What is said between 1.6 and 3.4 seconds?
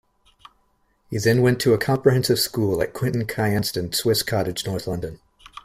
a comprehensive school at Quintin